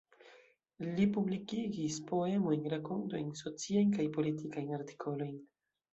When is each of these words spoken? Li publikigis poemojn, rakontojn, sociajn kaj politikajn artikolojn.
Li 0.99 1.05
publikigis 1.17 1.99
poemojn, 2.11 2.65
rakontojn, 2.75 3.29
sociajn 3.43 3.95
kaj 3.99 4.07
politikajn 4.17 4.77
artikolojn. 4.79 5.37